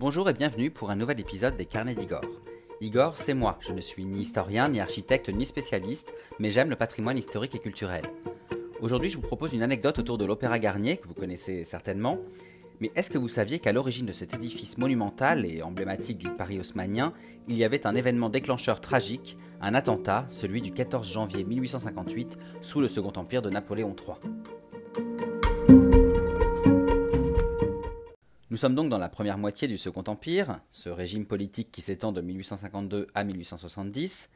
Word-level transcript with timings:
Bonjour 0.00 0.30
et 0.30 0.32
bienvenue 0.32 0.70
pour 0.70 0.90
un 0.90 0.96
nouvel 0.96 1.20
épisode 1.20 1.58
des 1.58 1.66
Carnets 1.66 1.94
d'Igor. 1.94 2.24
Igor, 2.80 3.18
c'est 3.18 3.34
moi. 3.34 3.58
Je 3.60 3.72
ne 3.72 3.82
suis 3.82 4.06
ni 4.06 4.20
historien, 4.20 4.66
ni 4.66 4.80
architecte, 4.80 5.28
ni 5.28 5.44
spécialiste, 5.44 6.14
mais 6.38 6.50
j'aime 6.50 6.70
le 6.70 6.76
patrimoine 6.76 7.18
historique 7.18 7.54
et 7.54 7.58
culturel. 7.58 8.04
Aujourd'hui, 8.80 9.10
je 9.10 9.16
vous 9.16 9.22
propose 9.22 9.52
une 9.52 9.62
anecdote 9.62 9.98
autour 9.98 10.16
de 10.16 10.24
l'Opéra 10.24 10.58
Garnier, 10.58 10.96
que 10.96 11.06
vous 11.06 11.12
connaissez 11.12 11.64
certainement. 11.64 12.16
Mais 12.80 12.90
est-ce 12.94 13.10
que 13.10 13.18
vous 13.18 13.28
saviez 13.28 13.58
qu'à 13.58 13.74
l'origine 13.74 14.06
de 14.06 14.14
cet 14.14 14.32
édifice 14.32 14.78
monumental 14.78 15.44
et 15.44 15.60
emblématique 15.60 16.16
du 16.16 16.30
Paris 16.30 16.58
haussmannien, 16.58 17.12
il 17.46 17.56
y 17.56 17.64
avait 17.64 17.86
un 17.86 17.94
événement 17.94 18.30
déclencheur 18.30 18.80
tragique, 18.80 19.36
un 19.60 19.74
attentat, 19.74 20.24
celui 20.28 20.62
du 20.62 20.72
14 20.72 21.12
janvier 21.12 21.44
1858, 21.44 22.38
sous 22.62 22.80
le 22.80 22.88
Second 22.88 23.12
Empire 23.16 23.42
de 23.42 23.50
Napoléon 23.50 23.94
III 23.94 24.16
sommes 28.60 28.74
donc 28.74 28.90
dans 28.90 28.98
la 28.98 29.08
première 29.08 29.38
moitié 29.38 29.68
du 29.68 29.78
Second 29.78 30.04
Empire, 30.06 30.60
ce 30.70 30.90
régime 30.90 31.24
politique 31.24 31.72
qui 31.72 31.80
s'étend 31.80 32.12
de 32.12 32.20
1852 32.20 33.06
à 33.14 33.24
1870. 33.24 34.28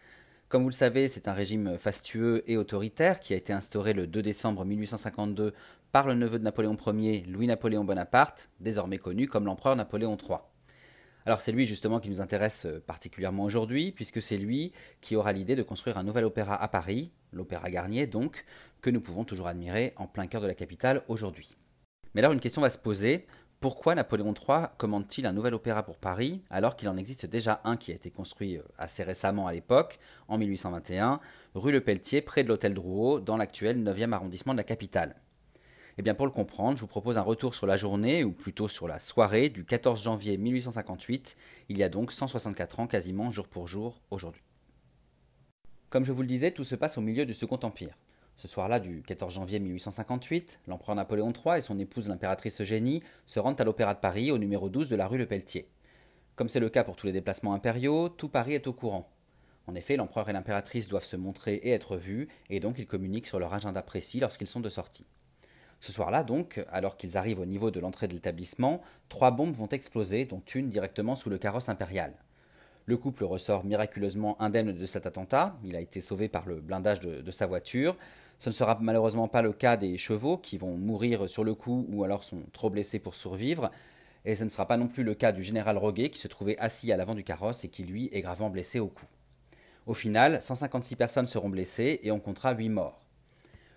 Comme 0.48 0.62
vous 0.62 0.70
le 0.70 0.74
savez, 0.74 1.08
c'est 1.08 1.28
un 1.28 1.34
régime 1.34 1.76
fastueux 1.76 2.42
et 2.46 2.56
autoritaire 2.56 3.20
qui 3.20 3.34
a 3.34 3.36
été 3.36 3.52
instauré 3.52 3.92
le 3.92 4.06
2 4.06 4.22
décembre 4.22 4.64
1852 4.64 5.52
par 5.92 6.06
le 6.06 6.14
neveu 6.14 6.38
de 6.38 6.44
Napoléon 6.44 6.74
Ier, 6.86 7.22
Louis-Napoléon 7.28 7.84
Bonaparte, 7.84 8.48
désormais 8.60 8.96
connu 8.96 9.26
comme 9.26 9.44
l'empereur 9.44 9.76
Napoléon 9.76 10.16
III. 10.16 10.38
Alors 11.26 11.42
c'est 11.42 11.52
lui 11.52 11.66
justement 11.66 12.00
qui 12.00 12.08
nous 12.08 12.22
intéresse 12.22 12.66
particulièrement 12.86 13.44
aujourd'hui, 13.44 13.92
puisque 13.92 14.22
c'est 14.22 14.38
lui 14.38 14.72
qui 15.02 15.16
aura 15.16 15.34
l'idée 15.34 15.54
de 15.54 15.62
construire 15.62 15.98
un 15.98 16.02
nouvel 16.02 16.24
opéra 16.24 16.56
à 16.56 16.68
Paris, 16.68 17.12
l'Opéra 17.30 17.68
Garnier 17.68 18.06
donc, 18.06 18.46
que 18.80 18.88
nous 18.88 19.02
pouvons 19.02 19.24
toujours 19.24 19.48
admirer 19.48 19.92
en 19.96 20.06
plein 20.06 20.26
cœur 20.28 20.40
de 20.40 20.46
la 20.46 20.54
capitale 20.54 21.02
aujourd'hui. 21.08 21.58
Mais 22.14 22.20
alors 22.20 22.32
une 22.32 22.40
question 22.40 22.62
va 22.62 22.70
se 22.70 22.78
poser, 22.78 23.26
pourquoi 23.64 23.94
Napoléon 23.94 24.34
III 24.34 24.66
commande-t-il 24.76 25.24
un 25.24 25.32
nouvel 25.32 25.54
opéra 25.54 25.82
pour 25.84 25.96
Paris 25.96 26.42
alors 26.50 26.76
qu'il 26.76 26.86
en 26.90 26.98
existe 26.98 27.24
déjà 27.24 27.62
un 27.64 27.78
qui 27.78 27.92
a 27.92 27.94
été 27.94 28.10
construit 28.10 28.58
euh, 28.58 28.62
assez 28.76 29.02
récemment 29.02 29.46
à 29.46 29.54
l'époque, 29.54 29.98
en 30.28 30.36
1821, 30.36 31.18
rue 31.54 31.72
Le 31.72 31.80
Pelletier, 31.80 32.20
près 32.20 32.44
de 32.44 32.48
l'hôtel 32.48 32.74
Drouot, 32.74 33.20
dans 33.20 33.38
l'actuel 33.38 33.82
9e 33.82 34.12
arrondissement 34.12 34.52
de 34.52 34.58
la 34.58 34.64
capitale? 34.64 35.16
Eh 35.96 36.02
bien 36.02 36.12
pour 36.12 36.26
le 36.26 36.32
comprendre, 36.32 36.76
je 36.76 36.82
vous 36.82 36.88
propose 36.88 37.16
un 37.16 37.22
retour 37.22 37.54
sur 37.54 37.66
la 37.66 37.76
journée, 37.76 38.22
ou 38.22 38.32
plutôt 38.32 38.68
sur 38.68 38.86
la 38.86 38.98
soirée 38.98 39.48
du 39.48 39.64
14 39.64 40.02
janvier 40.02 40.36
1858, 40.36 41.34
il 41.70 41.78
y 41.78 41.82
a 41.82 41.88
donc 41.88 42.12
164 42.12 42.80
ans 42.80 42.86
quasiment 42.86 43.30
jour 43.30 43.48
pour 43.48 43.66
jour 43.66 44.02
aujourd'hui. 44.10 44.42
Comme 45.88 46.04
je 46.04 46.12
vous 46.12 46.20
le 46.20 46.28
disais, 46.28 46.50
tout 46.50 46.64
se 46.64 46.74
passe 46.74 46.98
au 46.98 47.00
milieu 47.00 47.24
du 47.24 47.32
Second 47.32 47.60
Empire. 47.62 47.96
Ce 48.36 48.48
soir-là 48.48 48.80
du 48.80 49.02
14 49.02 49.34
janvier 49.34 49.60
1858, 49.60 50.60
l'empereur 50.66 50.96
Napoléon 50.96 51.32
III 51.32 51.58
et 51.58 51.60
son 51.60 51.78
épouse 51.78 52.08
l'impératrice 52.08 52.60
Eugénie 52.60 53.02
se 53.26 53.38
rendent 53.38 53.60
à 53.60 53.64
l'Opéra 53.64 53.94
de 53.94 54.00
Paris 54.00 54.32
au 54.32 54.38
numéro 54.38 54.68
12 54.68 54.88
de 54.88 54.96
la 54.96 55.06
rue 55.06 55.18
Le 55.18 55.26
Pelletier. 55.26 55.68
Comme 56.34 56.48
c'est 56.48 56.60
le 56.60 56.68
cas 56.68 56.82
pour 56.82 56.96
tous 56.96 57.06
les 57.06 57.12
déplacements 57.12 57.54
impériaux, 57.54 58.08
tout 58.08 58.28
Paris 58.28 58.54
est 58.54 58.66
au 58.66 58.72
courant. 58.72 59.08
En 59.66 59.74
effet, 59.76 59.96
l'empereur 59.96 60.28
et 60.28 60.32
l'impératrice 60.32 60.88
doivent 60.88 61.04
se 61.04 61.16
montrer 61.16 61.54
et 61.54 61.70
être 61.70 61.96
vus, 61.96 62.28
et 62.50 62.58
donc 62.58 62.78
ils 62.78 62.86
communiquent 62.86 63.28
sur 63.28 63.38
leur 63.38 63.54
agenda 63.54 63.82
précis 63.82 64.18
lorsqu'ils 64.18 64.48
sont 64.48 64.60
de 64.60 64.68
sortie. 64.68 65.06
Ce 65.80 65.92
soir-là, 65.92 66.24
donc, 66.24 66.62
alors 66.70 66.96
qu'ils 66.96 67.16
arrivent 67.16 67.40
au 67.40 67.46
niveau 67.46 67.70
de 67.70 67.78
l'entrée 67.78 68.08
de 68.08 68.14
l'établissement, 68.14 68.80
trois 69.08 69.30
bombes 69.30 69.54
vont 69.54 69.68
exploser, 69.68 70.24
dont 70.24 70.42
une 70.54 70.70
directement 70.70 71.14
sous 71.14 71.30
le 71.30 71.38
carrosse 71.38 71.68
impérial. 71.68 72.14
Le 72.86 72.96
couple 72.96 73.24
ressort 73.24 73.64
miraculeusement 73.64 74.40
indemne 74.42 74.72
de 74.72 74.86
cet 74.86 75.06
attentat, 75.06 75.56
il 75.64 75.74
a 75.74 75.80
été 75.80 76.00
sauvé 76.00 76.28
par 76.28 76.46
le 76.46 76.60
blindage 76.60 77.00
de, 77.00 77.30
sa 77.30 77.46
voiture, 77.46 77.96
ce 78.38 78.50
ne 78.50 78.54
sera 78.54 78.78
malheureusement 78.80 79.28
pas 79.28 79.40
le 79.40 79.52
cas 79.52 79.76
des 79.76 79.96
chevaux 79.96 80.36
qui 80.36 80.58
vont 80.58 80.76
mourir 80.76 81.28
sur 81.28 81.44
le 81.44 81.54
coup 81.54 81.86
ou 81.88 82.04
alors 82.04 82.24
sont 82.24 82.42
trop 82.52 82.68
blessés 82.68 82.98
pour 82.98 83.14
survivre. 83.14 83.70
Et 84.26 84.34
ce 84.34 84.44
ne 84.44 84.48
sera 84.48 84.66
pas 84.66 84.76
non 84.76 84.88
plus 84.88 85.04
le 85.04 85.14
cas 85.14 85.32
du 85.32 85.42
général 85.42 85.78
Roguet 85.78 86.10
qui 86.10 86.18
se 86.18 86.28
trouvait 86.28 86.58
assis 86.58 86.92
à 86.92 86.96
l'avant 86.96 87.14
du 87.14 87.24
carrosse 87.24 87.64
et 87.64 87.68
qui 87.68 87.84
lui 87.84 88.10
est 88.12 88.22
gravement 88.22 88.50
blessé 88.50 88.80
au 88.80 88.88
cou. 88.88 89.06
Au 89.86 89.94
final, 89.94 90.42
156 90.42 90.96
personnes 90.96 91.26
seront 91.26 91.50
blessées 91.50 92.00
et 92.02 92.10
on 92.10 92.20
comptera 92.20 92.52
8 92.52 92.70
morts. 92.70 93.00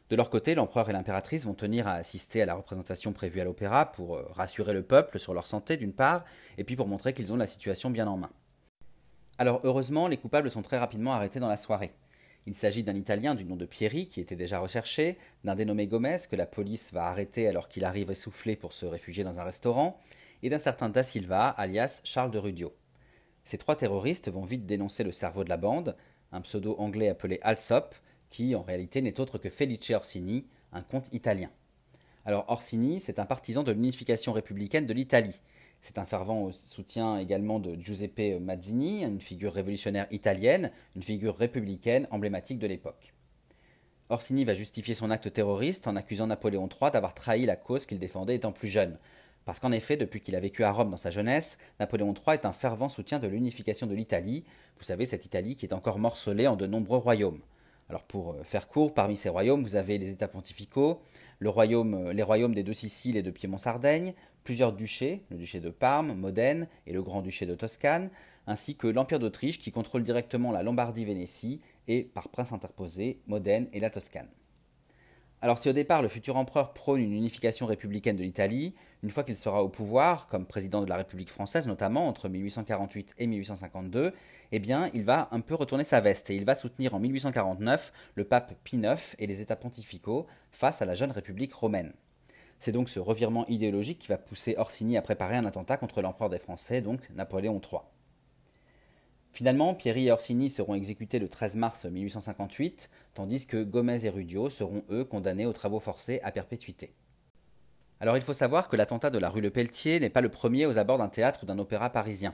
De 0.10 0.16
leur 0.16 0.30
côté, 0.30 0.56
l'empereur 0.56 0.90
et 0.90 0.94
l'impératrice 0.94 1.46
vont 1.46 1.54
tenir 1.54 1.86
à 1.86 1.96
assister 1.96 2.42
à 2.42 2.46
la 2.46 2.56
représentation 2.56 3.12
prévue 3.12 3.42
à 3.42 3.44
l'opéra 3.44 3.92
pour 3.92 4.16
euh, 4.16 4.26
rassurer 4.32 4.72
le 4.72 4.84
peuple 4.84 5.20
sur 5.20 5.34
leur 5.34 5.46
santé 5.46 5.76
d'une 5.76 5.92
part, 5.92 6.24
et 6.58 6.64
puis 6.64 6.78
pour 6.78 6.88
montrer 6.88 7.14
qu'ils 7.14 7.34
ont 7.34 7.36
la 7.38 7.48
situation 7.48 7.90
bien 7.90 8.08
en 8.08 8.16
main. 8.16 8.32
Alors 9.40 9.62
heureusement, 9.64 10.08
les 10.08 10.18
coupables 10.18 10.50
sont 10.50 10.64
très 10.64 10.80
rapidement 10.80 11.14
arrêtés 11.14 11.40
dans 11.40 11.48
la 11.48 11.58
soirée. 11.58 11.92
Il 12.48 12.56
s'agit 12.56 12.82
d'un 12.82 12.96
Italien 12.96 13.36
du 13.36 13.46
nom 13.46 13.56
de 13.56 13.66
Pieri 13.66 14.08
qui 14.08 14.20
était 14.20 14.36
déjà 14.36 14.58
recherché, 14.60 15.18
d'un 15.44 15.56
dénommé 15.56 15.86
Gomez 15.86 16.18
que 16.30 16.36
la 16.36 16.48
police 16.48 16.92
va 16.92 17.06
arrêter 17.06 17.48
alors 17.48 17.68
qu'il 17.68 17.86
arrive 17.86 18.10
essoufflé 18.10 18.56
pour 18.56 18.74
se 18.74 18.88
réfugier 18.88 19.24
dans 19.24 19.40
un 19.40 19.44
restaurant, 19.44 20.00
et 20.42 20.50
d'un 20.50 20.60
certain 20.60 20.90
Da 20.90 21.04
Silva, 21.04 21.50
alias 21.50 22.02
Charles 22.04 22.32
de 22.32 22.40
Rudio. 22.40 22.74
Ces 23.44 23.60
trois 23.60 23.76
terroristes 23.76 24.30
vont 24.30 24.44
vite 24.44 24.66
dénoncer 24.66 25.04
le 25.04 25.12
cerveau 25.12 25.44
de 25.44 25.50
la 25.50 25.58
bande, 25.58 25.96
un 26.32 26.42
pseudo 26.42 26.76
anglais 26.80 27.10
appelé 27.10 27.40
Alsop, 27.44 27.94
qui 28.30 28.56
en 28.56 28.64
réalité 28.64 29.02
n'est 29.02 29.20
autre 29.20 29.38
que 29.38 29.50
Felice 29.50 29.92
Orsini, 29.92 30.48
un 30.74 30.82
comte 30.82 31.14
italien. 31.14 31.52
Alors 32.26 32.46
Orsini, 32.48 33.00
c'est 33.00 33.20
un 33.20 33.26
partisan 33.26 33.64
de 33.64 33.72
l'unification 33.72 34.34
républicaine 34.34 34.86
de 34.86 34.94
l'Italie, 34.94 35.42
c'est 35.82 35.98
un 35.98 36.06
fervent 36.06 36.52
soutien 36.52 37.18
également 37.18 37.60
de 37.60 37.76
Giuseppe 37.76 38.40
Mazzini, 38.42 39.04
une 39.04 39.22
figure 39.22 39.54
révolutionnaire 39.54 40.08
italienne, 40.12 40.72
une 40.96 41.04
figure 41.04 41.38
républicaine 41.38 42.08
emblématique 42.12 42.60
de 42.60 42.68
l'époque. 42.68 43.14
Orsini 44.10 44.46
va 44.46 44.54
justifier 44.54 44.94
son 44.94 45.12
acte 45.12 45.32
terroriste 45.32 45.88
en 45.88 45.96
accusant 45.96 46.28
Napoléon 46.28 46.70
III 46.70 46.92
d'avoir 46.92 47.14
trahi 47.14 47.46
la 47.46 47.58
cause 47.58 47.86
qu'il 47.86 48.00
défendait 48.00 48.36
étant 48.36 48.54
plus 48.54 48.70
jeune. 48.70 48.98
Parce 49.44 49.60
qu'en 49.60 49.72
effet, 49.72 49.98
depuis 49.98 50.22
qu'il 50.22 50.36
a 50.36 50.40
vécu 50.40 50.64
à 50.64 50.72
Rome 50.72 50.92
dans 50.92 50.98
sa 50.98 51.10
jeunesse, 51.10 51.58
Napoléon 51.80 52.14
III 52.14 52.36
est 52.36 52.46
un 52.46 52.52
fervent 52.52 52.90
soutien 52.90 53.20
de 53.20 53.28
l'unification 53.28 53.88
de 53.88 53.96
l'Italie, 53.96 54.44
vous 54.78 54.84
savez, 54.84 55.06
cette 55.06 55.26
Italie 55.26 55.56
qui 55.56 55.66
est 55.66 55.74
encore 55.74 56.00
morcelée 56.00 56.48
en 56.48 56.56
de 56.56 56.68
nombreux 56.68 56.98
royaumes. 56.98 57.40
Alors 57.90 58.04
pour 58.04 58.34
euh, 58.34 58.44
faire 58.44 58.68
court, 58.68 58.94
parmi 58.94 59.16
ces 59.16 59.30
royaumes, 59.30 59.64
vous 59.64 59.76
avez 59.76 59.98
les 59.98 60.10
États 60.10 60.28
pontificaux, 60.28 61.02
euh, 61.42 62.14
les 62.14 62.24
royaumes 62.24 62.54
des 62.54 62.64
deux 62.64 62.74
Siciles 62.74 63.18
et 63.18 63.24
de 63.24 63.32
Piémont-Sardaigne, 63.32 64.14
plusieurs 64.44 64.74
duchés, 64.74 65.24
le 65.30 65.38
duché 65.38 65.60
de 65.60 65.70
Parme, 65.70 66.14
Modène 66.14 66.68
et 66.86 66.94
le 66.94 67.02
grand-duché 67.02 67.46
de 67.46 67.56
Toscane, 67.56 68.10
ainsi 68.48 68.76
que 68.76 68.88
l'Empire 68.88 69.20
d'Autriche 69.20 69.60
qui 69.60 69.72
contrôle 69.72 70.04
directement 70.04 70.52
la 70.52 70.64
Lombardie-Vénétie 70.64 71.62
et, 71.88 72.04
par 72.04 72.30
prince 72.30 72.54
interposé, 72.54 73.20
Modène 73.28 73.68
et 73.74 73.80
la 73.80 73.90
Toscane. 73.90 74.30
Alors 75.40 75.60
si 75.60 75.70
au 75.70 75.74
départ 75.74 76.02
le 76.02 76.08
futur 76.08 76.36
empereur 76.36 76.74
prône 76.74 77.00
une 77.00 77.14
unification 77.14 77.68
républicaine 77.68 78.16
de 78.16 78.24
l'Italie, 78.24 78.74
une 79.04 79.12
fois 79.12 79.24
qu'il 79.24 79.36
sera 79.36 79.64
au 79.64 79.70
pouvoir, 79.70 80.28
comme 80.30 80.48
président 80.48 80.82
de 80.82 80.90
la 80.90 80.96
République 80.96 81.30
française 81.30 81.68
notamment 81.68 82.08
entre 82.08 82.28
1848 82.28 83.14
et 83.20 83.28
1852, 83.28 84.14
eh 84.52 84.60
bien 84.60 84.90
il 84.96 85.04
va 85.04 85.28
un 85.30 85.42
peu 85.42 85.54
retourner 85.54 85.84
sa 85.84 86.02
veste 86.02 86.32
et 86.32 86.36
il 86.36 86.44
va 86.44 86.56
soutenir 86.56 86.96
en 86.96 87.00
1849 87.00 87.94
le 88.16 88.24
pape 88.24 88.56
Pie 88.64 88.78
IX 88.78 89.16
et 89.20 89.28
les 89.28 89.40
États 89.40 89.56
pontificaux 89.56 90.26
face 90.52 90.82
à 90.82 90.86
la 90.86 90.96
jeune 90.96 91.12
République 91.12 91.54
romaine. 91.54 91.94
C'est 92.58 92.72
donc 92.72 92.90
ce 92.90 93.00
revirement 93.00 93.46
idéologique 93.46 94.00
qui 94.00 94.08
va 94.08 94.18
pousser 94.18 94.56
Orsini 94.58 94.98
à 94.98 95.04
préparer 95.04 95.38
un 95.38 95.46
attentat 95.46 95.78
contre 95.78 96.02
l'empereur 96.02 96.32
des 96.32 96.40
Français, 96.40 96.82
donc 96.82 97.08
Napoléon 97.12 97.62
III. 97.62 97.82
Finalement, 99.38 99.76
Pieri 99.76 100.08
et 100.08 100.12
Orsini 100.12 100.50
seront 100.50 100.74
exécutés 100.74 101.20
le 101.20 101.30
13 101.30 101.58
mars 101.58 101.86
1858, 101.86 102.90
tandis 103.14 103.46
que 103.46 103.64
Gomez 103.64 104.04
et 104.04 104.10
Rudio 104.10 104.50
seront 104.50 104.84
eux 104.90 105.04
condamnés 105.04 105.46
aux 105.46 105.54
travaux 105.54 105.80
forcés 105.80 106.20
à 106.24 106.32
perpétuité. 106.32 106.92
Alors 108.00 108.18
il 108.18 108.24
faut 108.24 108.34
savoir 108.34 108.68
que 108.68 108.76
l'attentat 108.76 109.12
de 109.12 109.20
la 109.20 109.30
rue 109.30 109.42
Le 109.42 109.52
Pelletier 109.52 110.00
n'est 110.00 110.10
pas 110.10 110.22
le 110.22 110.30
premier 110.30 110.66
aux 110.66 110.80
abords 110.80 110.98
d'un 110.98 111.08
théâtre 111.08 111.42
ou 111.44 111.46
d'un 111.46 111.60
opéra 111.60 111.92
parisien. 111.92 112.34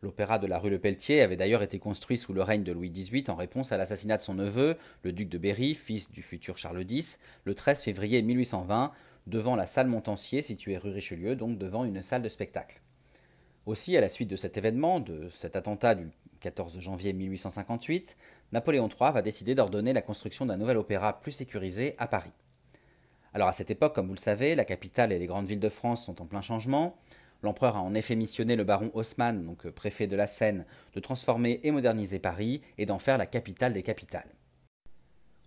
L'opéra 0.00 0.38
de 0.38 0.46
la 0.46 0.58
rue 0.58 0.70
Le 0.70 0.78
Pelletier 0.78 1.20
avait 1.20 1.36
d'ailleurs 1.36 1.62
été 1.62 1.78
construit 1.78 2.16
sous 2.16 2.32
le 2.32 2.42
règne 2.42 2.64
de 2.64 2.72
Louis 2.72 2.90
XVIII 2.90 3.28
en 3.28 3.36
réponse 3.36 3.72
à 3.72 3.76
l'assassinat 3.76 4.16
de 4.16 4.22
son 4.22 4.32
neveu, 4.32 4.78
le 5.02 5.12
duc 5.12 5.28
de 5.28 5.36
Berry, 5.36 5.74
fils 5.74 6.10
du 6.10 6.22
futur 6.22 6.56
Charles 6.56 6.90
X, 6.90 7.18
le 7.44 7.54
13 7.54 7.82
février 7.82 8.22
1820, 8.22 8.92
devant 9.26 9.56
la 9.56 9.66
salle 9.66 9.88
Montancier 9.88 10.40
située 10.40 10.78
rue 10.78 10.88
Richelieu, 10.88 11.36
donc 11.36 11.58
devant 11.58 11.84
une 11.84 12.00
salle 12.00 12.22
de 12.22 12.30
spectacle. 12.30 12.80
Aussi, 13.66 13.94
à 13.96 14.00
la 14.00 14.08
suite 14.08 14.30
de 14.30 14.36
cet 14.36 14.56
événement, 14.56 15.00
de 15.00 15.28
cet 15.30 15.54
attentat 15.54 15.94
du 15.94 16.08
14 16.40 16.80
janvier 16.80 17.12
1858, 17.12 18.16
Napoléon 18.52 18.88
III 18.88 19.12
va 19.12 19.22
décider 19.22 19.54
d'ordonner 19.54 19.92
la 19.92 20.02
construction 20.02 20.46
d'un 20.46 20.56
nouvel 20.56 20.78
opéra 20.78 21.20
plus 21.20 21.32
sécurisé 21.32 21.94
à 21.98 22.06
Paris. 22.06 22.32
Alors 23.32 23.48
à 23.48 23.52
cette 23.52 23.70
époque, 23.70 23.94
comme 23.94 24.08
vous 24.08 24.14
le 24.14 24.18
savez, 24.18 24.54
la 24.54 24.64
capitale 24.64 25.12
et 25.12 25.18
les 25.18 25.26
grandes 25.26 25.46
villes 25.46 25.60
de 25.60 25.68
France 25.68 26.04
sont 26.04 26.20
en 26.20 26.26
plein 26.26 26.42
changement. 26.42 26.96
L'empereur 27.42 27.76
a 27.76 27.80
en 27.80 27.94
effet 27.94 28.16
missionné 28.16 28.56
le 28.56 28.64
baron 28.64 28.90
Haussmann, 28.94 29.44
donc 29.44 29.68
préfet 29.70 30.06
de 30.06 30.16
la 30.16 30.26
Seine, 30.26 30.66
de 30.94 31.00
transformer 31.00 31.60
et 31.62 31.70
moderniser 31.70 32.18
Paris 32.18 32.60
et 32.76 32.86
d'en 32.86 32.98
faire 32.98 33.18
la 33.18 33.26
capitale 33.26 33.72
des 33.72 33.82
capitales. 33.82 34.34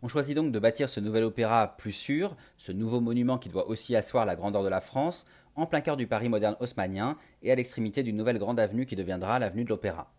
On 0.01 0.07
choisit 0.07 0.35
donc 0.35 0.51
de 0.51 0.59
bâtir 0.59 0.89
ce 0.89 0.99
nouvel 0.99 1.23
opéra 1.23 1.77
plus 1.77 1.91
sûr, 1.91 2.35
ce 2.57 2.71
nouveau 2.71 2.99
monument 2.99 3.37
qui 3.37 3.49
doit 3.49 3.67
aussi 3.67 3.95
asseoir 3.95 4.25
la 4.25 4.35
grandeur 4.35 4.63
de 4.63 4.69
la 4.69 4.81
France, 4.81 5.25
en 5.55 5.65
plein 5.65 5.81
cœur 5.81 5.97
du 5.97 6.07
Paris 6.07 6.29
moderne 6.29 6.57
haussmannien 6.59 7.17
et 7.41 7.51
à 7.51 7.55
l'extrémité 7.55 8.03
d'une 8.03 8.17
nouvelle 8.17 8.39
grande 8.39 8.59
avenue 8.59 8.85
qui 8.85 8.95
deviendra 8.95 9.39
l'avenue 9.39 9.63
de 9.63 9.69
l'Opéra. 9.69 10.11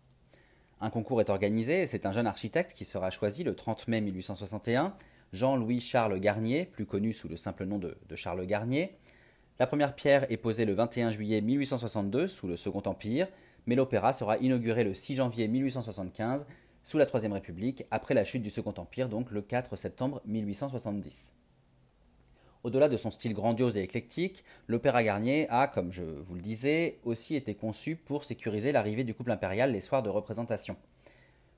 Un 0.85 0.91
concours 0.91 1.19
est 1.19 1.31
organisé 1.31 1.81
et 1.81 1.87
c'est 1.87 2.05
un 2.05 2.11
jeune 2.11 2.27
architecte 2.27 2.73
qui 2.73 2.85
sera 2.85 3.09
choisi 3.09 3.43
le 3.43 3.55
30 3.55 3.87
mai 3.87 4.01
1861, 4.01 4.93
Jean-Louis 5.33 5.79
Charles 5.79 6.19
Garnier, 6.19 6.65
plus 6.65 6.85
connu 6.85 7.11
sous 7.11 7.27
le 7.27 7.37
simple 7.37 7.65
nom 7.65 7.79
de, 7.79 7.97
Charles 8.13 8.45
Garnier. 8.45 8.95
La 9.57 9.65
première 9.65 9.95
pierre 9.95 10.31
est 10.31 10.37
posée 10.37 10.63
le 10.63 10.75
21 10.75 11.09
juillet 11.09 11.41
1862 11.41 12.27
sous 12.27 12.45
le 12.45 12.55
Second 12.55 12.83
Empire, 12.85 13.27
mais 13.65 13.73
l'opéra 13.73 14.13
sera 14.13 14.37
inauguré 14.37 14.83
le 14.83 14.93
6 14.93 15.15
janvier 15.15 15.47
1875 15.47 16.45
sous 16.83 16.99
la 16.99 17.07
Troisième 17.07 17.33
République, 17.33 17.83
après 17.89 18.13
la 18.13 18.23
chute 18.23 18.43
du 18.43 18.51
Second 18.51 18.75
Empire, 18.77 19.09
donc 19.09 19.31
le 19.31 19.41
4 19.41 19.75
septembre 19.75 20.21
1870. 20.27 21.33
Au-delà 22.65 22.89
de 22.89 22.97
son 22.97 23.11
style 23.11 23.35
grandiose 23.35 23.77
et 23.77 23.83
éclectique, 23.83 24.43
l'Opéra 24.67 25.03
Garnier 25.03 25.45
a, 25.51 25.67
comme 25.67 25.91
je 25.91 26.01
vous 26.01 26.33
le 26.33 26.41
disais, 26.41 26.97
aussi 27.03 27.35
été 27.35 27.53
conçu 27.53 27.95
pour 27.95 28.23
sécuriser 28.23 28.71
l'arrivée 28.71 29.03
du 29.03 29.13
couple 29.13 29.29
impérial 29.29 29.71
les 29.71 29.81
soirs 29.81 30.01
de 30.01 30.09
représentation. 30.09 30.75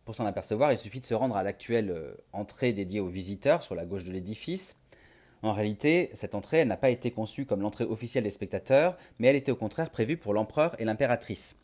Pour 0.04 0.16
s'en 0.16 0.26
apercevoir, 0.26 0.74
il 0.74 0.78
suffit 0.78 1.00
de 1.00 1.06
se 1.06 1.14
rendre 1.14 1.38
à 1.38 1.44
l'actuelle 1.44 1.92
euh, 1.92 2.14
entrée 2.34 2.74
dédiée 2.74 3.00
aux 3.00 3.08
visiteurs 3.08 3.64
sur 3.64 3.74
la 3.74 3.86
gauche 3.86 4.04
de 4.04 4.12
l'édifice. 4.12 4.76
En 5.44 5.54
réalité, 5.54 6.10
cette 6.12 6.36
entrée 6.36 6.66
n'a 6.66 6.76
pas 6.76 6.90
été 6.90 7.10
conçue 7.10 7.46
comme 7.46 7.62
l'entrée 7.62 7.86
officielle 7.86 8.26
des 8.26 8.30
spectateurs, 8.30 8.98
mais 9.18 9.30
elle 9.30 9.38
était 9.38 9.54
au 9.54 9.56
contraire 9.56 9.92
prévue 9.92 10.18
pour 10.18 10.34
l'empereur 10.34 10.76
et 10.78 10.84
l'impératrice. 10.84 11.56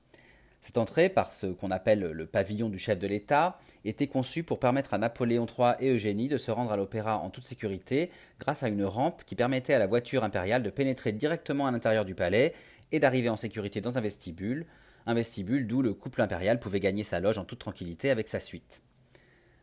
Cette 0.63 0.77
entrée, 0.77 1.09
par 1.09 1.33
ce 1.33 1.47
qu'on 1.47 1.71
appelle 1.71 1.99
le 1.99 2.25
pavillon 2.25 2.69
du 2.69 2.79
chef 2.79 2.97
de 2.97 3.05
l'État, 3.05 3.59
était 3.83 4.07
conçue 4.07 4.43
pour 4.43 4.59
permettre 4.59 4.93
à 4.93 4.97
Napoléon 4.97 5.45
III 5.45 5.73
et 5.81 5.89
Eugénie 5.89 6.29
de 6.29 6.37
se 6.37 6.51
rendre 6.51 6.71
à 6.71 6.77
l'opéra 6.77 7.17
en 7.17 7.29
toute 7.29 7.43
sécurité 7.43 8.09
grâce 8.39 8.63
à 8.63 8.69
une 8.69 8.85
rampe 8.85 9.25
qui 9.25 9.35
permettait 9.35 9.73
à 9.73 9.79
la 9.79 9.87
voiture 9.87 10.23
impériale 10.23 10.63
de 10.63 10.69
pénétrer 10.69 11.11
directement 11.11 11.67
à 11.67 11.71
l'intérieur 11.71 12.05
du 12.05 12.15
palais 12.15 12.53
et 12.93 13.01
d'arriver 13.01 13.27
en 13.27 13.35
sécurité 13.35 13.81
dans 13.81 13.97
un 13.97 14.01
vestibule, 14.01 14.65
un 15.05 15.13
vestibule 15.13 15.67
d'où 15.67 15.81
le 15.81 15.93
couple 15.93 16.21
impérial 16.21 16.61
pouvait 16.61 16.79
gagner 16.79 17.03
sa 17.03 17.19
loge 17.19 17.37
en 17.37 17.43
toute 17.43 17.59
tranquillité 17.59 18.09
avec 18.09 18.29
sa 18.29 18.39
suite. 18.39 18.83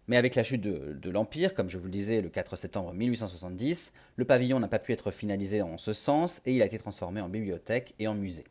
Mais 0.07 0.19
avec 0.19 0.35
la 0.35 0.43
chute 0.43 0.61
de, 0.61 1.11
l'Empire, 1.11 1.55
comme 1.55 1.71
je 1.71 1.79
vous 1.79 1.87
le 1.87 1.91
disais 1.91 2.21
le 2.21 2.29
4 2.29 2.57
septembre 2.57 2.93
1870, 2.93 3.95
le 4.17 4.25
pavillon 4.27 4.61
n'a 4.61 4.69
pas 4.69 4.79
pu 4.79 4.93
être 4.93 5.13
finalisé 5.13 5.63
en 5.63 5.79
ce 5.79 5.95
sens 5.95 6.43
et 6.45 6.53
il 6.53 6.61
a 6.61 6.67
été 6.67 6.77
transformé 6.77 7.23
en 7.23 7.31
bibliothèque 7.31 7.95
et 7.99 8.07
en 8.07 8.15
musée. 8.15 8.45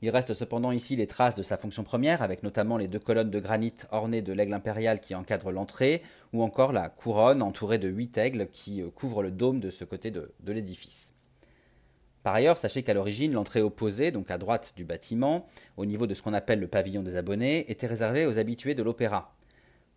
Il 0.00 0.10
reste 0.10 0.32
cependant 0.32 0.70
ici 0.70 0.94
les 0.94 1.06
traces 1.06 1.34
de 1.34 1.42
sa 1.42 1.56
fonction 1.56 1.82
première, 1.82 2.22
avec 2.22 2.42
notamment 2.42 2.76
les 2.76 2.86
deux 2.86 3.00
colonnes 3.00 3.30
de 3.30 3.40
granit 3.40 3.74
ornées 3.90 4.22
de 4.22 4.32
l'aigle 4.32 4.54
impérial 4.54 5.00
qui 5.00 5.14
encadrent 5.14 5.50
l'entrée, 5.50 6.02
ou 6.32 6.42
encore 6.42 6.72
la 6.72 6.88
couronne 6.88 7.42
entourée 7.42 7.78
de 7.78 7.88
huit 7.88 8.16
aigles 8.16 8.48
qui 8.52 8.80
euh, 8.80 8.90
couvrent 8.90 9.22
le 9.22 9.32
dôme 9.32 9.58
de 9.58 9.70
ce 9.70 9.84
côté 9.84 10.10
de 10.10 10.30
l'édifice. 10.46 11.14
Par 12.22 12.34
ailleurs, 12.34 12.58
sachez 12.58 12.82
qu'à 12.82 12.94
l'origine, 12.94 13.32
l'entrée 13.32 13.62
opposée, 13.62 14.10
donc 14.10 14.30
à 14.30 14.38
droite 14.38 14.74
du 14.76 14.84
bâtiment, 14.84 15.46
au 15.76 15.86
niveau 15.86 16.06
de 16.06 16.14
ce 16.14 16.22
qu'on 16.22 16.34
appelle 16.34 16.60
le 16.60 16.68
pavillon 16.68 17.02
des 17.02 17.16
abonnés, 17.16 17.70
était 17.70 17.86
réservée 17.86 18.26
aux 18.26 18.38
habitués 18.38 18.74
de 18.74 18.82
l'opéra. 18.82 19.34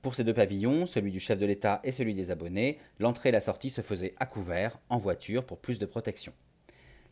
Pour 0.02 0.16
ces 0.16 0.24
deux 0.24 0.34
pavillons, 0.34 0.86
celui 0.86 1.12
du 1.12 1.20
chef 1.20 1.38
de 1.38 1.46
l'État 1.46 1.80
et 1.84 1.92
celui 1.92 2.14
des 2.14 2.32
abonnés, 2.32 2.80
l'entrée 3.00 3.30
et 3.30 3.34
la 3.34 3.42
sortie 3.42 3.70
se 3.70 3.82
faisaient 3.82 4.16
à 4.18 4.26
couvert, 4.26 4.80
en 4.90 4.98
voiture, 4.98 5.46
pour 5.46 5.58
plus 5.60 5.78
de 5.78 5.86
protection. 5.86 6.34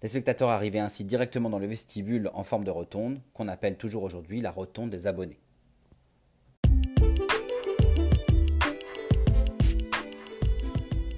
Les 0.02 0.08
spectateurs 0.08 0.50
arrivaient 0.50 0.80
ainsi 0.80 1.04
directement 1.04 1.50
dans 1.50 1.60
le 1.60 1.68
vestibule 1.68 2.32
en 2.34 2.44
forme 2.44 2.64
de 2.64 2.72
rotonde, 2.72 3.20
qu'on 3.34 3.50
appelle 3.50 3.76
toujours 3.76 4.04
aujourd'hui 4.04 4.40
la 4.40 4.50
rotonde 4.50 4.90
des 4.90 5.08
abonnés. 5.08 5.40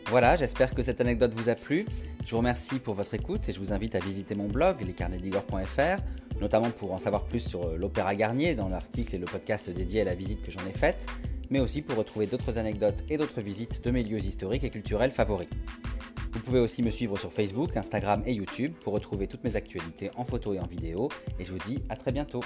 Voilà, 0.07 0.35
j'espère 0.35 0.73
que 0.73 0.81
cette 0.81 0.99
anecdote 0.99 1.33
vous 1.35 1.49
a 1.49 1.55
plu. 1.55 1.85
Je 2.25 2.31
vous 2.31 2.37
remercie 2.37 2.79
pour 2.79 2.95
votre 2.95 3.13
écoute 3.13 3.47
et 3.47 3.53
je 3.53 3.59
vous 3.59 3.71
invite 3.71 3.93
à 3.93 3.99
visiter 3.99 4.33
mon 4.33 4.47
blog, 4.47 4.81
lescarnetsdigor.fr, 4.81 6.01
notamment 6.41 6.71
pour 6.71 6.91
en 6.91 6.99
savoir 6.99 7.25
plus 7.25 7.39
sur 7.39 7.67
euh, 7.67 7.77
l'Opéra 7.77 8.15
Garnier 8.15 8.55
dans 8.55 8.67
l'article 8.67 9.15
et 9.15 9.19
le 9.19 9.25
podcast 9.25 9.69
dédié 9.69 10.01
à 10.01 10.05
la 10.05 10.15
visite 10.15 10.41
que 10.41 10.51
j'en 10.51 10.65
ai 10.65 10.73
faite, 10.73 11.05
mais 11.49 11.59
aussi 11.59 11.81
pour 11.81 11.97
retrouver 11.97 12.25
d'autres 12.25 12.57
anecdotes 12.57 13.03
et 13.09 13.17
d'autres 13.17 13.41
visites 13.41 13.83
de 13.83 13.91
mes 13.91 14.03
lieux 14.03 14.19
historiques 14.19 14.63
et 14.63 14.69
culturels 14.69 15.11
favoris. 15.11 15.47
Vous 16.33 16.39
pouvez 16.39 16.59
aussi 16.59 16.81
me 16.81 16.89
suivre 16.89 17.17
sur 17.17 17.31
Facebook, 17.31 17.75
Instagram 17.75 18.23
et 18.25 18.33
YouTube 18.33 18.73
pour 18.83 18.93
retrouver 18.93 19.27
toutes 19.27 19.43
mes 19.43 19.55
actualités 19.55 20.11
en 20.15 20.23
photo 20.23 20.53
et 20.53 20.59
en 20.59 20.65
vidéo, 20.65 21.09
et 21.39 21.45
je 21.45 21.51
vous 21.51 21.59
dis 21.59 21.79
à 21.89 21.95
très 21.95 22.11
bientôt. 22.11 22.41